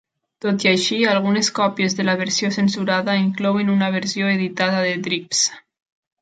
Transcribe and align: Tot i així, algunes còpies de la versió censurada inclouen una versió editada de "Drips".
Tot 0.43 0.63
i 0.63 0.67
així, 0.69 0.95
algunes 1.09 1.49
còpies 1.59 1.95
de 1.99 2.05
la 2.07 2.15
versió 2.21 2.49
censurada 2.55 3.15
inclouen 3.25 3.71
una 3.75 3.91
versió 3.97 4.31
editada 4.37 4.81
de 4.89 4.97
"Drips". 5.09 5.45